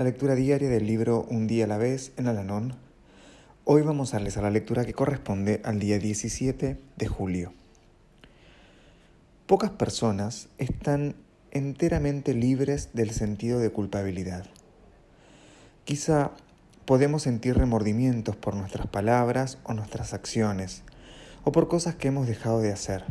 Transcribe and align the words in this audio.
la 0.00 0.04
lectura 0.04 0.34
diaria 0.34 0.70
del 0.70 0.86
libro 0.86 1.26
Un 1.28 1.46
día 1.46 1.64
a 1.64 1.68
la 1.68 1.76
vez 1.76 2.12
en 2.16 2.26
Alanón 2.26 2.74
Hoy 3.64 3.82
vamos 3.82 4.14
a 4.14 4.16
realizar 4.16 4.42
la 4.42 4.50
lectura 4.50 4.86
que 4.86 4.94
corresponde 4.94 5.60
al 5.62 5.78
día 5.78 5.98
17 5.98 6.80
de 6.96 7.06
julio. 7.06 7.52
Pocas 9.46 9.72
personas 9.72 10.48
están 10.56 11.16
enteramente 11.50 12.32
libres 12.32 12.88
del 12.94 13.10
sentido 13.10 13.58
de 13.58 13.68
culpabilidad. 13.72 14.46
Quizá 15.84 16.30
podemos 16.86 17.24
sentir 17.24 17.58
remordimientos 17.58 18.36
por 18.36 18.56
nuestras 18.56 18.86
palabras 18.86 19.58
o 19.64 19.74
nuestras 19.74 20.14
acciones, 20.14 20.82
o 21.44 21.52
por 21.52 21.68
cosas 21.68 21.94
que 21.96 22.08
hemos 22.08 22.26
dejado 22.26 22.62
de 22.62 22.72
hacer. 22.72 23.04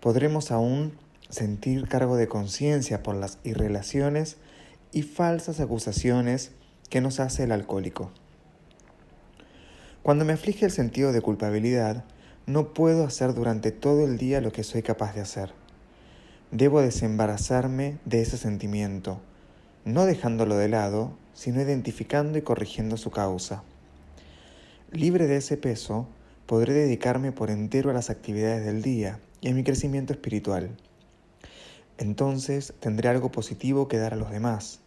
Podremos 0.00 0.50
aún 0.50 0.98
sentir 1.28 1.86
cargo 1.86 2.16
de 2.16 2.26
conciencia 2.26 3.04
por 3.04 3.14
las 3.14 3.38
irrelaciones 3.44 4.38
y 4.92 5.02
falsas 5.02 5.60
acusaciones 5.60 6.52
que 6.90 7.00
nos 7.00 7.20
hace 7.20 7.44
el 7.44 7.52
alcohólico. 7.52 8.10
Cuando 10.02 10.24
me 10.24 10.34
aflige 10.34 10.66
el 10.66 10.70
sentido 10.70 11.12
de 11.12 11.20
culpabilidad, 11.20 12.04
no 12.46 12.74
puedo 12.74 13.04
hacer 13.04 13.34
durante 13.34 13.70
todo 13.70 14.04
el 14.04 14.18
día 14.18 14.40
lo 14.40 14.52
que 14.52 14.64
soy 14.64 14.82
capaz 14.82 15.14
de 15.14 15.20
hacer. 15.20 15.52
Debo 16.50 16.82
desembarazarme 16.82 17.98
de 18.04 18.20
ese 18.20 18.36
sentimiento, 18.36 19.20
no 19.84 20.04
dejándolo 20.04 20.56
de 20.56 20.68
lado, 20.68 21.16
sino 21.34 21.62
identificando 21.62 22.36
y 22.36 22.42
corrigiendo 22.42 22.96
su 22.96 23.10
causa. 23.10 23.62
Libre 24.90 25.26
de 25.26 25.36
ese 25.36 25.56
peso, 25.56 26.06
podré 26.46 26.74
dedicarme 26.74 27.32
por 27.32 27.50
entero 27.50 27.90
a 27.90 27.94
las 27.94 28.10
actividades 28.10 28.66
del 28.66 28.82
día 28.82 29.20
y 29.40 29.48
a 29.48 29.54
mi 29.54 29.64
crecimiento 29.64 30.12
espiritual. 30.12 30.76
Entonces 31.98 32.74
tendré 32.80 33.08
algo 33.08 33.30
positivo 33.30 33.88
que 33.88 33.98
dar 33.98 34.14
a 34.14 34.16
los 34.16 34.30
demás, 34.30 34.80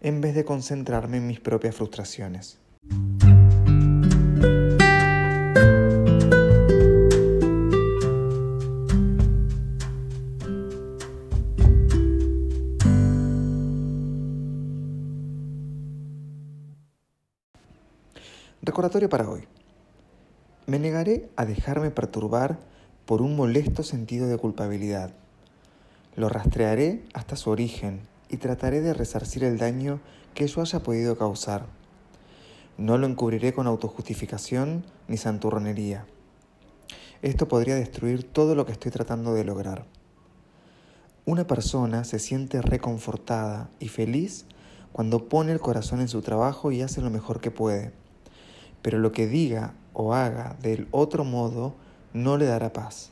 en 0.00 0.20
vez 0.20 0.34
de 0.34 0.44
concentrarme 0.44 1.18
en 1.18 1.26
mis 1.26 1.40
propias 1.40 1.74
frustraciones. 1.74 2.58
Recordatorio 18.64 19.08
para 19.08 19.28
hoy. 19.28 19.42
Me 20.66 20.78
negaré 20.78 21.28
a 21.34 21.44
dejarme 21.44 21.90
perturbar 21.90 22.58
por 23.06 23.20
un 23.20 23.34
molesto 23.34 23.82
sentido 23.82 24.28
de 24.28 24.38
culpabilidad. 24.38 25.12
Lo 26.16 26.28
rastrearé 26.28 27.04
hasta 27.14 27.36
su 27.36 27.50
origen 27.50 28.00
y 28.28 28.36
trataré 28.36 28.80
de 28.80 28.94
resarcir 28.94 29.44
el 29.44 29.58
daño 29.58 30.00
que 30.34 30.46
yo 30.46 30.60
haya 30.60 30.82
podido 30.82 31.16
causar. 31.16 31.66
No 32.78 32.98
lo 32.98 33.06
encubriré 33.06 33.52
con 33.52 33.66
autojustificación 33.66 34.84
ni 35.08 35.16
santurronería. 35.16 36.06
Esto 37.22 37.48
podría 37.48 37.74
destruir 37.74 38.24
todo 38.24 38.54
lo 38.54 38.66
que 38.66 38.72
estoy 38.72 38.90
tratando 38.90 39.34
de 39.34 39.44
lograr. 39.44 39.86
Una 41.24 41.46
persona 41.46 42.04
se 42.04 42.18
siente 42.18 42.62
reconfortada 42.62 43.70
y 43.78 43.88
feliz 43.88 44.46
cuando 44.92 45.28
pone 45.28 45.52
el 45.52 45.60
corazón 45.60 46.00
en 46.00 46.08
su 46.08 46.22
trabajo 46.22 46.72
y 46.72 46.82
hace 46.82 47.00
lo 47.00 47.10
mejor 47.10 47.40
que 47.40 47.50
puede 47.50 47.92
pero 48.82 48.98
lo 48.98 49.12
que 49.12 49.26
diga 49.26 49.74
o 49.94 50.12
haga 50.12 50.56
del 50.60 50.88
otro 50.90 51.24
modo 51.24 51.74
no 52.12 52.36
le 52.36 52.46
dará 52.46 52.72
paz. 52.72 53.11